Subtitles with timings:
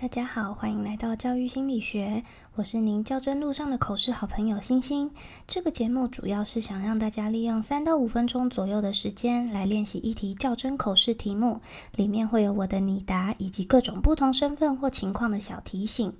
[0.00, 5.10] 大家好，欢迎来到教育心理学，我是您较真路上的口试好朋友星星。
[5.46, 11.60] 这个节目主要是想让大家利用三到五分钟左右的时间来练习一题较真口试题目，
[11.96, 16.10] 里面会有我的拟答以及各种不同身份或情况的小提醒。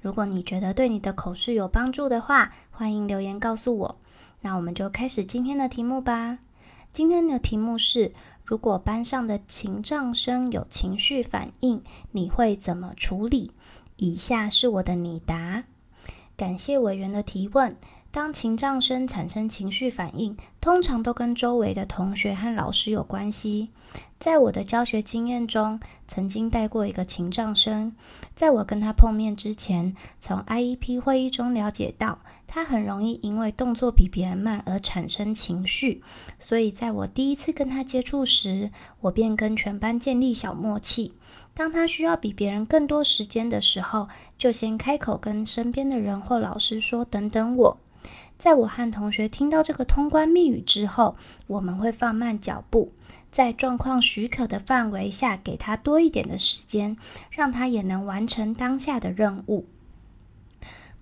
[0.00, 3.96] 如果你觉得对你的口试有帮助的话，欢迎留言告诉我。
[4.42, 6.38] 那我们就开始今天的题目吧。
[6.88, 8.12] 今天的题目是。
[8.44, 11.82] 如果班上的情障生有情绪反应，
[12.12, 13.52] 你会怎么处理？
[13.96, 15.64] 以下是我的拟答。
[16.36, 17.76] 感谢委员的提问。
[18.14, 23.70] 当情障生产生情绪反应，通常都跟周围的同学和老师有关系。
[24.20, 27.92] 在我的教学经验中，曾经带过一个情障生。
[28.36, 36.00] 在我跟他碰面之前，从 IEP 会议中了解到，他很容易因为动作比别人慢而产生情绪。
[36.38, 41.14] 所以，在我第一次跟他接触时，我便跟全班建立小默契。
[41.52, 44.06] 当他需要比别人更多时间的时候，
[44.38, 47.78] 就先开口跟身边的人或老师说：“等等我。”
[48.36, 52.92] 在我和同学听到这个通关密语之后，我们会放慢脚步，
[53.30, 56.96] 在状况许可的范围下，给他多一点的时间，
[57.30, 59.66] 让他也能完成当下的任务。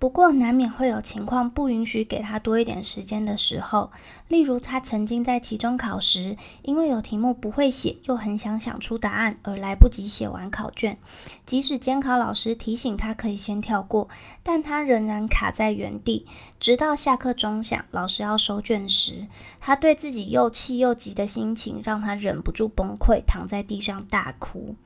[0.00, 3.90] 不过，难免会有情况不允许给他多一点时间的时候，
[4.28, 10.96] 例如他曾经在期中考时，因为有题目不会写，又很想想出答案，而来不及写完考卷。
[11.44, 14.08] 即使监考老师提醒他可以先跳过，
[14.44, 16.26] 但他仍然卡在原地，
[16.60, 19.26] 直到下课钟响，老师要收卷时，
[19.60, 24.76] 他对自己又气又急的心情，让他忍不住崩溃，躺在地上大哭。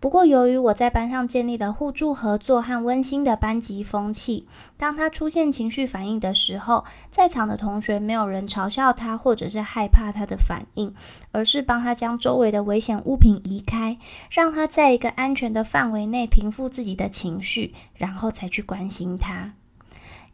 [0.00, 4.48] 不过，由于我在班上建立了互助合作和温馨的班级风气，
[4.78, 10.94] 当他出现情绪反应的时候，在场的同学没有人嘲笑他或者是害怕他的反应，
[11.32, 13.98] 而是帮他将周围的危险物品移开，
[14.30, 19.52] 让他在一个安全的范围内平复自己的情绪，然后才去关心他。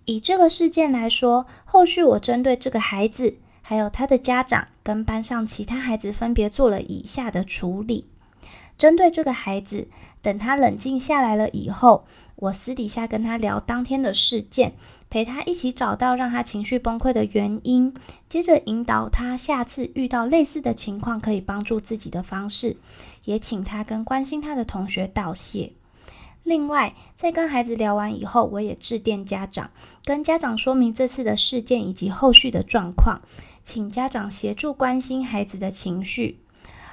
[0.04, 8.06] 以这个事件来说，后续我针对这个孩子，还有他的家长跟班上其他孩子分别做了以下的处理。
[8.78, 9.88] 针对这个孩子，
[10.20, 12.04] 等他冷静下来了以后，
[12.36, 14.74] 我私底下跟他聊当天的事件，
[15.08, 17.94] 陪他一起找到让他情绪崩溃的原因，
[18.28, 22.76] 接着引导他下次遇到类似的情况可以帮助自己的方式，
[23.24, 25.72] 也请他跟关心他的同学道谢。
[26.42, 29.70] 另外，在跟孩子聊完以后，我也致电家长，
[30.04, 33.20] 跟家长说明这次的事件以及后续的状况，
[33.64, 36.38] 请家长协助关心孩子的情绪。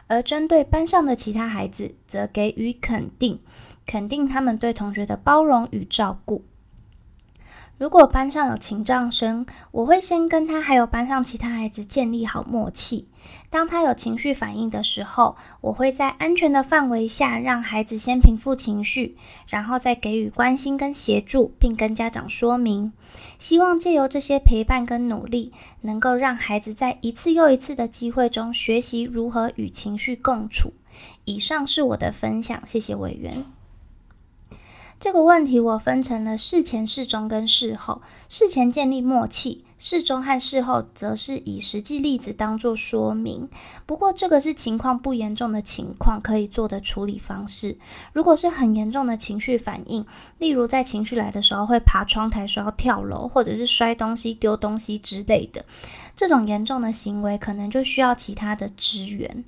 [0.08, 3.40] 而针对班上的其他孩子，则给予肯定，
[3.86, 6.44] 肯定他们对同学的包容与照顾。
[7.78, 13.08] 如果班上有情障生，我会先跟他还有班上其他孩子建立好默契。
[13.50, 19.18] 当他有情绪反应的时候，我会在安全的范围下让孩子先平复情绪，
[19.48, 22.94] 然后再给予关心跟协助，并跟家长说明。
[23.40, 25.52] 希望借由这些陪伴跟努力，
[25.82, 30.74] 能够让孩子在一次又一次的机会中学习如何与情绪共处。
[31.26, 33.46] 以上是我的分享，谢谢委员。
[35.04, 38.02] 这个问题我分成了事前、事中跟事后。
[38.30, 43.50] 事前建立默契，事中和事后则是以实际例子当做说明。
[43.86, 47.78] 不过这个是情况不严重的情况可以做的处理方式。
[48.14, 50.06] 如果是很严重的情绪反应，
[50.38, 55.66] 例如在情绪来的时候会爬窗台说要跳楼，或者是摔东西、丢东西之类的，
[56.16, 59.44] 这种严重的行为可能就需要其他的支援。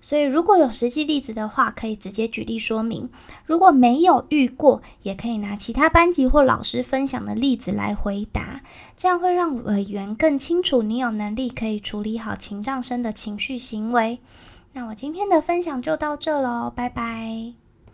[0.00, 3.08] 所以，如果有实际例子的话，可以直接举例说明；
[3.44, 8.62] 如果没有遇过，也可以拿其他班级或老师分享的例子来回答，
[8.96, 14.18] 这样会让员更清楚你有能力可以处理好情障生的情绪行为。
[14.72, 17.67] 那我今天的分享就到这喽，拜拜。